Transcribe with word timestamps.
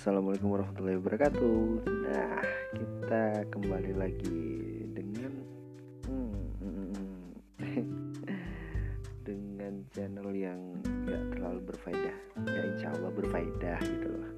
Assalamualaikum 0.00 0.56
warahmatullahi 0.56 0.96
wabarakatuh. 0.96 1.60
Nah, 2.08 2.40
kita 2.72 3.44
kembali 3.52 3.92
lagi 4.00 4.40
dengan 4.96 5.44
hmm, 6.08 7.36
dengan 9.28 9.84
channel 9.92 10.32
yang 10.32 10.80
gak 11.04 11.36
terlalu 11.36 11.60
berfaedah. 11.68 12.16
Ya 12.48 12.62
insya 12.72 12.96
Allah 12.96 13.12
berfaedah 13.12 13.76
gitu 13.84 14.08
loh. 14.08 14.32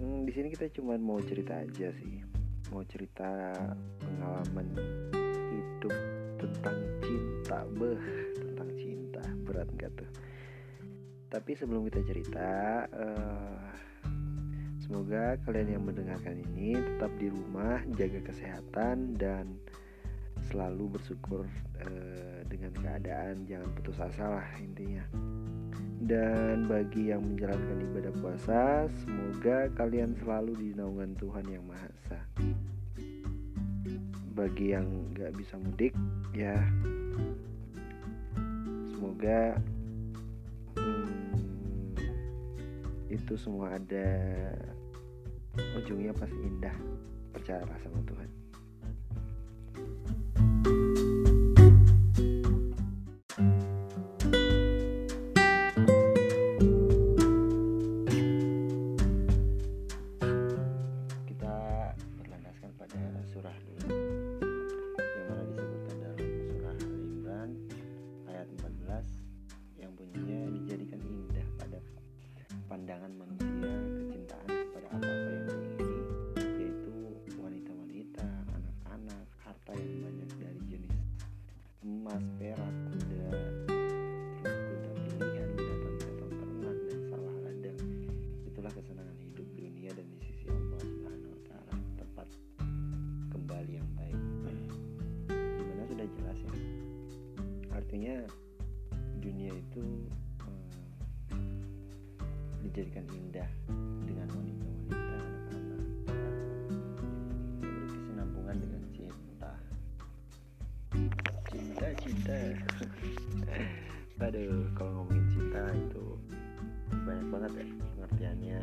Hmm, 0.00 0.24
di 0.24 0.32
sini 0.32 0.48
kita 0.48 0.72
cuma 0.72 0.96
mau 0.96 1.20
cerita 1.20 1.60
aja 1.60 1.92
sih, 1.92 2.24
mau 2.72 2.80
cerita 2.88 3.52
pengalaman 4.00 4.80
hidup 5.28 5.92
tentang 6.40 6.76
cinta, 7.04 7.68
beh, 7.76 8.00
tentang 8.32 8.68
cinta 8.80 9.20
berat 9.44 9.68
gak 9.76 9.92
tuh? 9.92 10.08
Tapi 11.28 11.52
sebelum 11.52 11.84
kita 11.92 12.00
cerita, 12.08 12.48
uh, 12.96 13.69
semoga 14.90 15.38
kalian 15.46 15.78
yang 15.78 15.86
mendengarkan 15.86 16.42
ini 16.50 16.74
tetap 16.74 17.14
di 17.22 17.30
rumah, 17.30 17.78
jaga 17.94 18.26
kesehatan 18.26 19.14
dan 19.22 19.46
selalu 20.50 20.98
bersyukur 20.98 21.46
uh, 21.78 22.42
dengan 22.50 22.74
keadaan, 22.74 23.46
jangan 23.46 23.70
putus 23.78 24.02
asa 24.02 24.26
lah 24.26 24.46
intinya. 24.58 25.06
Dan 26.02 26.66
bagi 26.66 27.14
yang 27.14 27.22
menjalankan 27.22 27.86
ibadah 27.86 28.14
puasa, 28.18 28.90
semoga 29.06 29.70
kalian 29.78 30.18
selalu 30.18 30.58
di 30.58 30.68
naungan 30.74 31.14
Tuhan 31.22 31.46
yang 31.46 31.62
Maha 31.70 31.86
Esa. 31.86 32.20
Bagi 34.34 34.74
yang 34.74 34.90
gak 35.14 35.38
bisa 35.38 35.54
mudik, 35.54 35.94
ya 36.34 36.58
semoga 38.90 39.54
itu 43.06 43.34
semua 43.38 43.74
ada 43.74 44.10
ujungnya 45.58 46.12
pasti 46.14 46.38
indah 46.38 46.76
percayalah 47.34 47.78
sama 47.82 48.00
Tuhan 48.06 48.39
aduh 114.20 114.62
kalau 114.78 115.02
ngomongin 115.02 115.26
cinta 115.32 115.62
itu 115.74 116.04
banyak 117.02 117.26
banget 117.32 117.52
ya 117.58 117.66
pengertiannya. 117.96 118.60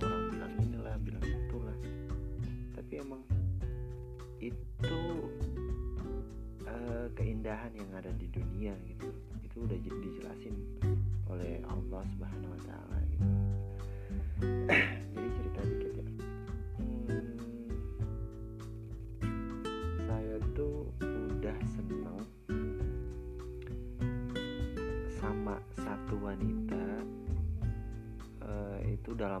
Orang 0.00 0.22
bilang 0.28 0.54
inilah 0.60 0.96
bilang 1.00 1.24
itulah. 1.24 1.76
Tapi 2.76 2.92
emang 3.00 3.22
itu 4.40 5.00
keindahan 7.16 7.72
yang 7.76 7.90
ada 7.96 8.12
di 8.16 8.28
dunia 8.28 8.72
gitu. 8.88 9.08
Itu 9.44 9.64
udah 9.64 9.78
dijelasin 9.80 10.56
oleh 11.28 11.60
Allah 11.68 12.02
Subhanahu 12.16 12.52
Wa 12.56 12.60
Taala 12.68 12.79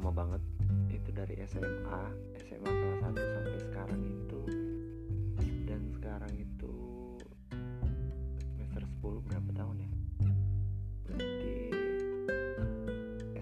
lama 0.00 0.16
banget. 0.16 0.42
Itu 0.88 1.12
dari 1.12 1.36
SMA 1.44 2.00
SMA 2.40 2.72
kelas 2.72 3.00
1 3.04 3.20
sampai 3.20 3.60
sekarang 3.68 4.00
itu. 4.00 4.40
Dan 5.68 5.92
sekarang 5.92 6.32
itu 6.40 6.72
10 8.72 8.80
berapa 9.28 9.50
tahun 9.52 9.76
ya? 9.76 9.90
Berarti 11.04 11.52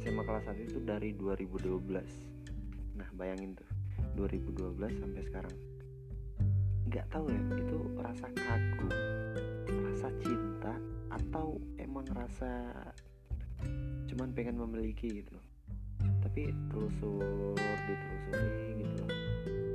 SMA 0.02 0.22
kelas 0.26 0.44
1 0.50 0.66
itu 0.66 0.78
dari 0.82 1.14
2012 1.14 1.78
nah 2.98 3.06
bayangin 3.14 3.54
tuh 3.54 3.70
2012 4.18 4.98
sampai 4.98 5.22
sekarang. 5.30 5.54
Nggak 6.90 7.06
tahu 7.06 7.30
ya 7.30 7.42
itu 7.54 7.78
rasa 8.02 8.26
kagum 8.34 8.90
rasa 9.94 10.10
cinta 10.26 10.74
atau 11.14 11.54
emang 11.78 12.02
rasa 12.10 12.50
cuman 14.10 14.34
pengen 14.34 14.58
memiliki 14.58 15.22
gitu 15.22 15.38
tapi 16.28 16.52
telusur 16.68 17.56
ditelusuri 17.88 18.84
gitu 18.84 18.94
loh. 19.00 19.12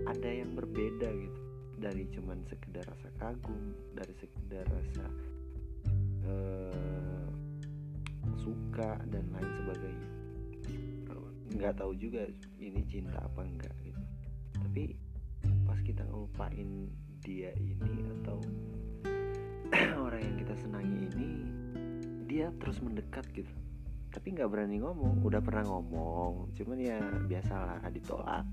Ada 0.05 0.29
yang 0.29 0.53
berbeda 0.53 1.09
gitu. 1.09 1.41
Dari 1.81 2.05
cuman 2.13 2.45
sekedar 2.45 2.85
rasa 2.85 3.09
kagum 3.17 3.73
dari 3.97 4.13
sekedar 4.21 4.61
rasa 4.69 5.05
uh, 6.29 7.25
suka 8.37 9.01
dan 9.09 9.25
lain 9.33 9.51
sebagainya. 9.65 10.09
Nggak 11.57 11.73
tahu 11.81 11.97
juga 11.97 12.29
ini 12.61 12.85
cinta 12.85 13.17
apa 13.17 13.41
enggak 13.41 13.73
gitu. 13.81 14.03
Tapi 14.61 14.93
pas 15.65 15.81
kita 15.81 16.05
ngelupain 16.05 16.85
dia 17.25 17.49
ini 17.57 17.93
atau 18.21 18.37
orang 20.05 20.21
yang 20.21 20.37
kita 20.37 20.53
senangi 20.61 20.97
ini 21.17 21.29
dia 22.29 22.53
terus 22.61 22.77
mendekat 22.77 23.25
gitu 23.33 23.62
tapi 24.13 24.29
nggak 24.37 24.45
berani 24.45 24.77
ngomong 24.77 25.25
udah 25.25 25.41
pernah 25.41 25.65
ngomong 25.65 26.53
cuman 26.53 26.77
ya 26.77 27.01
biasalah 27.25 27.81
ditolak. 27.89 28.45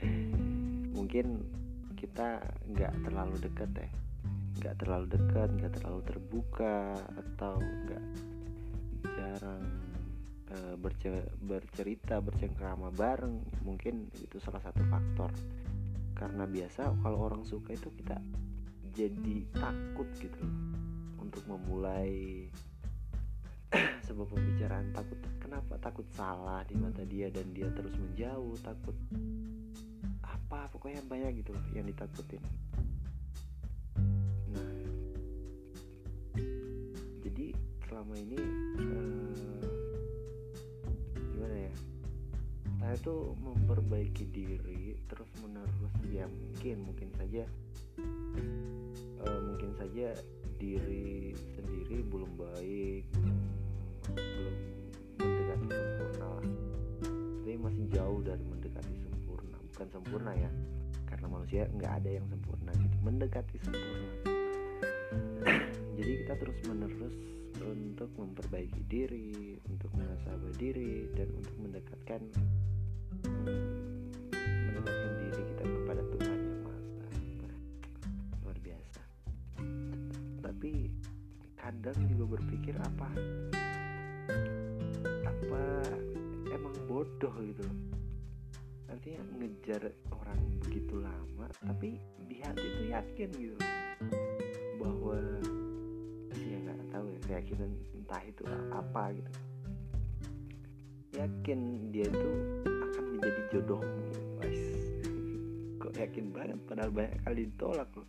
Mungkin 0.96 1.44
kita 1.92 2.40
nggak 2.72 2.92
terlalu 3.04 3.36
deket 3.44 3.70
ya. 3.76 3.88
Nggak 4.64 4.74
terlalu 4.80 5.06
dekat 5.12 5.48
nggak 5.52 5.72
terlalu 5.76 6.00
terbuka 6.08 6.96
atau 6.96 7.60
nggak 7.60 8.04
jarang 9.04 9.64
e, 10.48 10.56
berce 10.80 11.28
bercerita 11.44 12.24
bercengkrama 12.24 12.88
bareng. 12.96 13.44
Mungkin 13.68 14.08
itu 14.16 14.40
salah 14.40 14.64
satu 14.64 14.80
faktor. 14.88 15.28
Karena 16.16 16.48
biasa 16.48 16.88
kalau 17.04 17.28
orang 17.28 17.44
suka 17.44 17.76
itu 17.76 17.92
kita 18.00 18.16
jadi 18.96 19.44
takut 19.52 20.08
gitu 20.16 20.40
untuk 21.20 21.44
memulai 21.50 22.48
sebuah 24.06 24.28
pembicaraan 24.30 24.90
takut 24.94 25.18
kenapa 25.42 25.74
takut 25.80 26.06
salah 26.14 26.62
di 26.66 26.74
mata 26.78 27.02
dia 27.06 27.30
dan 27.30 27.50
dia 27.54 27.70
terus 27.74 27.94
menjauh 27.96 28.54
takut 28.62 28.96
apa 30.22 30.68
pokoknya 30.70 31.02
banyak 31.06 31.44
gitu 31.44 31.54
loh 31.54 31.64
yang 31.74 31.86
ditakutin. 31.88 32.42
Selama 37.94 38.18
ini 38.18 38.42
uh, 38.74 39.64
gimana 41.30 41.56
ya 41.56 41.74
saya 42.82 42.96
tuh 43.06 43.38
memperbaiki 43.38 44.26
diri 44.34 44.98
terus 45.06 45.30
menerus 45.38 45.94
ya 46.10 46.26
mungkin 46.26 46.90
mungkin 46.90 47.08
saja 47.14 47.46
uh, 49.22 49.40
mungkin 49.46 49.78
saja 49.78 50.10
diri 50.58 51.38
sendiri 51.54 52.02
belum 52.10 52.34
baik 52.34 53.06
sempurna 60.14 60.30
ya. 60.38 60.50
Karena 61.10 61.26
manusia 61.26 61.66
nggak 61.74 61.92
ada 61.98 62.10
yang 62.22 62.26
sempurna 62.30 62.70
gitu 62.78 62.96
mendekati 63.02 63.58
sempurna. 63.66 64.08
Jadi 65.98 66.12
kita 66.22 66.38
terus 66.38 66.54
menerus 66.70 67.18
untuk 67.58 68.14
memperbaiki 68.14 68.86
diri 68.86 69.58
untuk 69.66 69.90
mengasah 69.98 70.38
diri 70.54 71.10
dan 71.18 71.34
untuk 71.34 71.50
mendekatkan 71.58 72.22
mendekatkan 74.70 75.12
diri 75.18 75.42
kita 75.50 75.64
kepada 75.66 76.02
Tuhan 76.14 76.38
yang 76.38 76.60
maha 76.62 76.78
luar 78.46 78.58
biasa. 78.62 79.02
Tapi 80.46 80.94
kadang 81.58 81.98
juga 82.06 82.38
berpikir 82.38 82.78
apa 82.78 83.10
apa 85.26 85.62
emang 86.54 86.74
bodoh 86.86 87.34
gitu 87.42 87.66
artinya 88.90 89.22
ngejar 89.40 89.82
orang 90.12 90.40
begitu 90.60 90.94
lama 91.00 91.46
tapi 91.64 92.00
di 92.28 92.36
hati 92.40 92.64
itu 92.64 92.82
yakin 92.92 93.28
gitu. 93.36 93.56
Bahwa 94.80 95.18
ya 96.34 96.56
nggak 96.64 96.80
tahu 96.92 97.04
ya 97.08 97.20
keyakinan 97.28 97.70
entah 97.96 98.22
itu 98.24 98.42
apa 98.72 99.02
gitu. 99.16 99.32
Yakin 101.14 101.60
dia 101.94 102.06
itu 102.10 102.30
akan 102.66 103.04
menjadi 103.16 103.42
jodohmu 103.54 104.06
guys. 104.42 104.64
Kok 105.80 105.92
yakin 105.96 106.34
banget? 106.34 106.58
Padahal 106.66 106.90
banyak 106.90 107.18
kali 107.22 107.48
ditolak 107.48 107.90
loh 107.94 108.08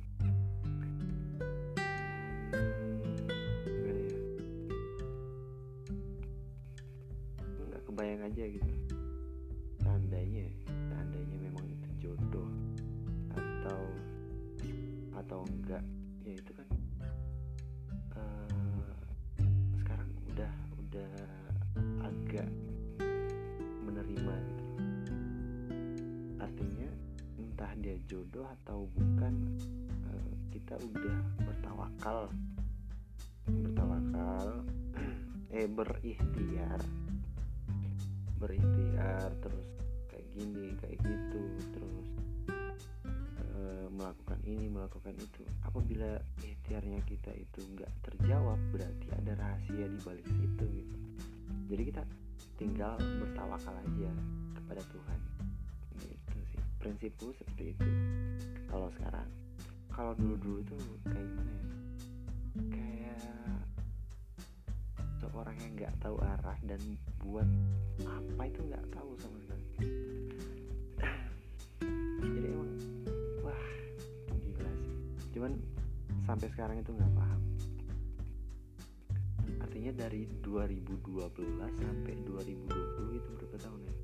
gimana 3.73 3.97
ya? 3.97 4.21
Nggak 7.73 7.83
kebayang 7.89 8.23
aja 8.29 8.45
gitu. 8.45 8.73
Seandainya 9.81 10.53
seandainya 10.69 11.37
memang 11.49 11.65
itu 11.65 11.89
jodoh 11.97 12.53
atau 13.33 13.81
atau 15.17 15.41
enggak 15.49 15.81
ya 16.29 16.37
itu 16.37 16.53
jodoh 28.06 28.47
atau 28.62 28.87
bukan 28.95 29.35
eh, 30.06 30.33
kita 30.55 30.79
udah 30.79 31.19
bertawakal. 31.43 32.31
Bertawakal 33.49 34.47
eh 35.59 35.67
berikhtiar. 35.67 36.81
Berikhtiar 38.39 39.29
terus 39.43 39.69
kayak 40.06 40.29
gini 40.37 40.77
kayak 40.79 40.99
gitu 41.03 41.43
terus 41.75 42.09
eh, 43.59 43.87
melakukan 43.91 44.39
ini 44.47 44.67
melakukan 44.71 45.15
itu. 45.19 45.43
Apabila 45.67 46.21
ikhtiarnya 46.44 47.03
kita 47.09 47.35
itu 47.35 47.61
nggak 47.75 47.91
terjawab 48.06 48.61
berarti 48.71 49.06
ada 49.17 49.33
rahasia 49.35 49.87
di 49.91 49.99
balik 50.05 50.27
situ 50.29 50.65
gitu. 50.71 50.97
Jadi 51.69 51.83
kita 51.89 52.03
tinggal 52.59 52.99
bertawakal 52.99 53.75
aja 53.75 54.11
kepada 54.59 54.83
Tuhan 54.91 55.38
prinsipku 56.79 57.35
seperti 57.35 57.75
itu. 57.75 57.89
Kalau 58.71 58.89
sekarang 58.95 59.29
kalau 59.91 60.15
dulu 60.15 60.39
dulu 60.39 60.61
tuh 60.63 60.79
kayak 61.11 61.27
gimana 61.27 61.51
ya? 61.51 61.67
Kayak 62.70 63.23
seorang 65.19 65.56
yang 65.58 65.73
nggak 65.75 65.94
tahu 65.99 66.17
arah 66.23 66.58
dan 66.63 66.81
buat 67.19 67.49
apa 68.06 68.43
itu 68.47 68.61
nggak 68.63 68.87
tahu 68.94 69.11
sama 69.19 69.37
sekali. 69.43 69.65
Jadi 72.23 72.47
emang 72.47 72.73
wah 73.43 73.65
gila 74.39 74.70
sih. 74.79 74.94
Cuman 75.35 75.53
sampai 76.23 76.47
sekarang 76.55 76.79
itu 76.79 76.94
nggak 76.94 77.13
paham. 77.19 77.43
Artinya 79.67 79.93
dari 79.99 80.31
2012 80.47 80.94
sampai 81.58 82.15
2020 82.23 83.19
itu 83.19 83.29
berapa 83.35 83.58
tahun 83.58 83.82
ya 83.82 83.97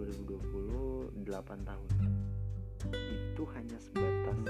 2020 0.00 1.28
8 1.28 1.68
tahun. 1.68 1.90
Itu 2.88 3.44
hanya 3.52 3.76
sebatas 3.76 4.40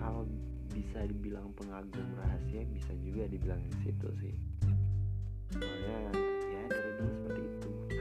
kalau 0.00 0.24
bisa 0.72 1.04
dibilang 1.04 1.52
pengagum 1.54 2.08
rahasia 2.18 2.66
bisa 2.72 2.96
juga 3.04 3.28
dibilang 3.28 3.60
di 3.68 3.76
situ 3.84 4.08
sih. 4.18 4.34
Soalnya 5.52 6.08
ya 6.48 6.64
dari 6.72 6.90
dulu 6.96 7.12
seperti 7.12 7.44
itu. 7.44 7.68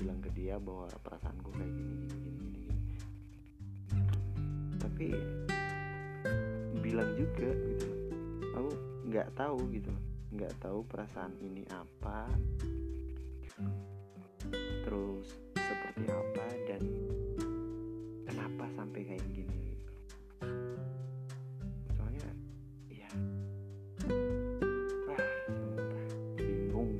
bilang 0.00 0.18
ke 0.24 0.32
dia 0.32 0.56
bahwa 0.56 0.88
perasaanku 1.04 1.52
kayak 1.54 1.76
gini. 1.76 2.19
Tapi 5.00 5.16
bilang 6.84 7.16
juga 7.16 7.48
gitu. 7.56 7.88
Aku 8.52 8.68
nggak 9.08 9.32
tahu 9.32 9.56
gitu. 9.72 9.88
Nggak 10.28 10.52
tahu 10.60 10.84
perasaan 10.84 11.32
ini 11.40 11.64
apa. 11.72 12.28
Terus 14.84 15.40
seperti 15.56 16.04
apa 16.04 16.46
dan 16.68 16.82
kenapa 18.28 18.68
sampai 18.76 19.00
kayak 19.08 19.24
gini 19.32 19.72
gitu. 19.72 19.88
soalnya 21.96 22.28
ya 22.92 23.08
wah 25.08 25.24
sumpah 25.48 26.04
bingung. 26.36 26.92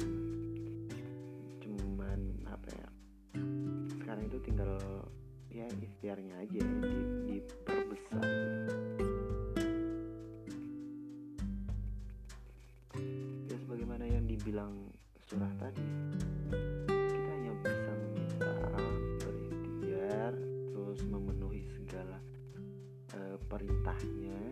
Cuman 1.60 2.48
apa 2.48 2.68
ya 2.72 2.88
sekarang 4.00 4.24
itu 4.24 4.40
tinggal 4.40 4.72
ya 5.52 5.68
ikhtiarnya 5.68 6.48
aja 6.48 6.69
surah 15.30 15.54
tadi 15.62 15.86
kita 16.90 17.30
hanya 17.38 17.54
bisa 17.62 17.90
meminta 18.02 18.54
berikhtiar 19.22 20.34
terus 20.74 21.00
memenuhi 21.06 21.62
segala 21.70 22.18
uh, 23.14 23.38
perintahnya 23.46 24.42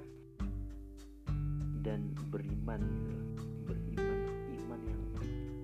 dan 1.83 2.15
beriman 2.31 2.79
gitu. 3.11 3.27
Beriman 3.67 4.19
iman 4.55 4.81
yang 4.87 5.03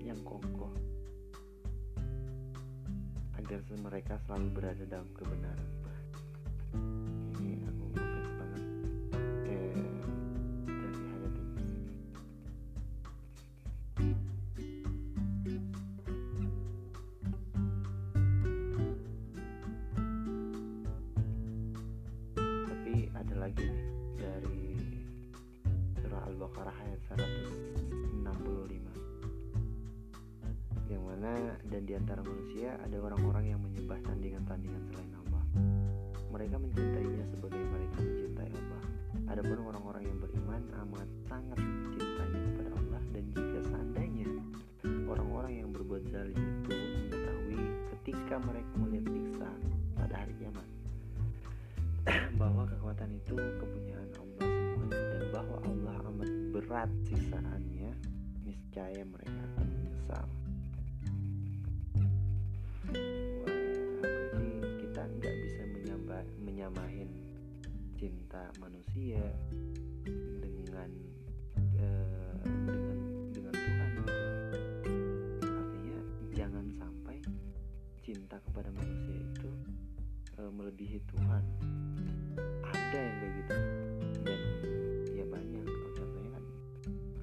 yang 0.03 0.19
kokoh. 0.27 0.75
Agar 3.39 3.63
mereka 3.87 4.19
selalu 4.27 4.51
berada 4.51 4.83
dalam 4.83 5.07
kebenaran 5.15 5.71
mana 31.25 31.57
dan 31.73 31.81
di 31.89 31.93
antara 31.97 32.21
manusia 32.21 32.77
ada 32.85 33.01
orang-orang 33.01 33.49
yang 33.49 33.57
menyembah 33.65 33.97
tandingan-tandingan 34.05 34.83
selain 34.93 35.13
Allah. 35.25 35.43
Mereka 36.29 36.55
mencintainya 36.61 37.23
sebagai 37.33 37.65
mereka 37.65 37.97
mencintai 37.97 38.51
Allah. 38.53 38.83
Adapun 39.33 39.57
orang-orang 39.65 40.05
yang 40.05 40.17
beriman 40.21 40.61
amat 40.85 41.07
sangat 41.25 41.57
mencintainya 41.57 42.39
kepada 42.45 42.69
Allah 42.77 43.01
dan 43.09 43.23
jika 43.33 43.59
seandainya 43.73 44.29
orang-orang 45.09 45.53
yang 45.65 45.69
berbuat 45.73 46.05
zalim 46.13 46.37
itu 46.37 46.77
mengetahui 46.77 47.63
ketika 47.97 48.35
mereka 48.45 48.73
melihat 48.77 49.05
siksa 49.09 49.49
pada 49.97 50.13
hari 50.21 50.33
kiamat 50.37 50.67
bahwa 52.41 52.69
kekuatan 52.69 53.09
itu 53.17 53.33
kepunyaan 53.33 54.09
Allah 54.13 54.45
semuanya 54.45 55.01
dan 55.09 55.23
bahwa 55.33 55.57
Allah 55.65 55.95
amat 56.13 56.31
berat 56.53 56.89
siksaannya 57.09 57.89
niscaya 58.45 59.01
mereka 59.09 59.34
cinta 68.05 68.53
manusia 68.61 69.17
dengan 70.37 70.89
eh, 71.73 72.37
dengan 72.45 72.97
dengan 73.33 73.53
Tuhan. 73.57 73.89
Gitu. 73.97 74.13
artinya 75.41 75.97
jangan 76.37 76.65
sampai 76.77 77.17
cinta 78.05 78.37
kepada 78.45 78.69
manusia 78.77 79.17
itu 79.25 79.49
eh, 80.37 80.51
melebihi 80.53 81.01
Tuhan. 81.09 81.43
Ada 82.61 82.93
yang 82.93 83.15
kayak 83.17 83.33
gitu. 83.41 83.55
Dan 84.21 84.41
ya 85.17 85.25
banyak 85.25 85.65
contohnya 85.97 86.29
kan 86.37 86.45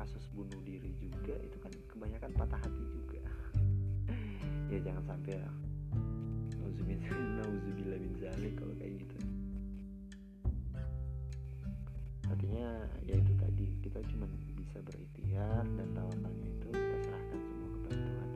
kasus 0.03 0.27
bunuh 0.35 0.59
diri 0.67 0.91
juga 0.99 1.39
itu 1.47 1.63
kan 1.63 1.71
kebanyakan 1.95 2.31
patah 2.35 2.59
hati 2.59 2.85
juga. 2.91 3.23
Ya 4.73 4.81
jangan 4.83 5.05
sampai 5.15 5.37
lah. 5.39 5.55
Kalau 8.53 8.75
kayak 8.79 8.95
gitu 8.99 9.22
artinya 12.43 12.75
ya 13.07 13.15
itu 13.23 13.33
tadi 13.39 13.71
kita 13.87 14.03
cuma 14.11 14.27
bisa 14.59 14.83
berikhtiar 14.83 15.63
dan 15.63 15.89
tawakalnya 15.95 16.49
itu 16.51 16.67
kita 16.75 16.97
serahkan 17.07 17.39
semua 17.39 17.69
kepada 17.71 17.95
Tuhan 18.03 18.29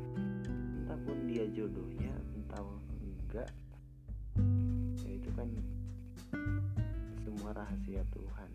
entah 0.79 0.99
pun 1.03 1.19
dia 1.27 1.45
jodohnya 1.51 2.15
entah 2.39 2.63
enggak 3.03 3.51
ya 5.03 5.11
itu 5.11 5.31
kan 5.35 5.51
semua 7.27 7.51
rahasia 7.51 8.07
Tuhan 8.15 8.51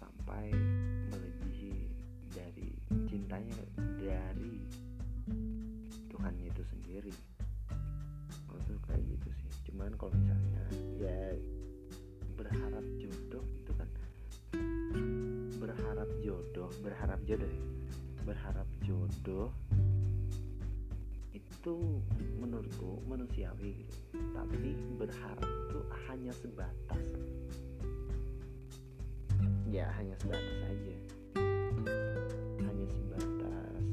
sampai 0.00 0.48
melebihi 1.12 1.92
dari 2.32 2.72
cintanya 3.04 3.60
dari 4.00 4.64
Tuhan 6.08 6.34
itu 6.40 6.62
sendiri. 6.64 7.12
Maksud 8.48 8.76
kayak 8.88 9.04
gitu 9.04 9.28
sih. 9.36 9.50
Cuman 9.68 9.92
kalau 10.00 10.16
misalnya 10.16 10.64
ya 10.96 11.20
berharap 12.40 12.84
jodoh 12.96 13.44
itu 13.60 13.72
kan 13.76 13.88
berharap 15.60 16.08
jodoh 16.24 16.72
berharap 16.80 17.20
jodoh 17.28 17.52
berharap 18.24 18.68
jodoh 18.80 19.52
itu 21.36 21.76
menurutku 22.40 23.04
manusiawi 23.04 23.84
gitu. 23.84 23.96
Tapi 24.32 24.72
berharap 24.96 25.44
itu 25.44 25.80
hanya 26.08 26.32
sebatas 26.32 27.04
ya 29.70 29.86
hanya 29.94 30.18
sebatas 30.18 30.58
aja. 30.66 30.96
Hanya 32.58 32.86
sebatas. 32.90 33.86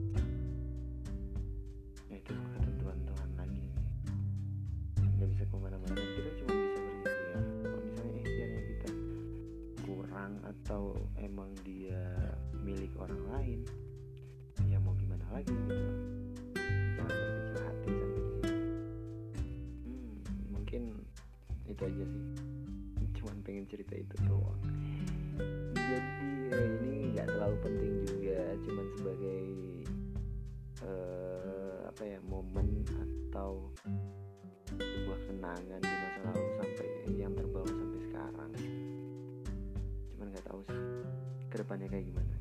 Ya 2.10 2.18
itu 2.18 2.34
ketentuan 2.34 2.98
Tuhan 3.06 3.30
lagi. 3.38 3.66
Nggak 4.98 5.30
bisa 5.38 5.44
ke 5.46 5.56
mana-mana. 5.62 5.94
Kita 5.94 6.32
cuma 6.42 6.54
bisa 6.58 6.82
berikhtiar 6.82 7.44
kalau 7.62 7.80
misalnya 7.86 8.14
ikhtiarnya 8.26 8.62
kita 8.66 8.90
kurang 9.86 10.34
atau 10.42 10.84
emang 11.22 11.54
dia 11.62 12.02
milik 12.66 12.92
orang 12.98 13.22
lain 13.38 13.62
ya 14.66 14.82
mau 14.82 14.98
gimana 14.98 15.30
lagi 15.30 15.54
gitu. 15.54 15.78
Jangan 16.98 17.54
hati 17.54 17.90
sampai 17.94 18.24
hmm, 19.86 20.18
mungkin 20.50 20.82
itu 21.70 21.82
aja 21.86 22.04
sih. 22.10 22.26
Cuman 23.22 23.46
pengen 23.46 23.70
cerita 23.70 23.94
itu 23.94 24.18
doang 24.26 24.58
jadi 25.98 26.30
ya 26.54 26.60
ini 26.78 26.94
nggak 27.18 27.28
terlalu 27.34 27.58
penting 27.66 27.94
juga 28.06 28.42
cuman 28.62 28.86
sebagai 28.94 29.44
eh, 30.86 31.78
apa 31.90 32.02
ya 32.06 32.20
momen 32.22 32.86
atau 32.86 33.74
sebuah 34.70 35.20
kenangan 35.26 35.82
di 35.82 35.94
masa 35.98 36.20
lalu 36.30 36.48
sampai 36.62 36.88
yang 37.18 37.34
terbawa 37.34 37.66
sampai 37.66 38.02
sekarang. 38.06 38.52
Cuman 40.14 40.26
nggak 40.30 40.46
tahu 40.46 40.60
sih 40.70 40.82
ke 41.50 41.56
depannya 41.64 41.88
kayak 41.90 42.06
gimana 42.14 42.37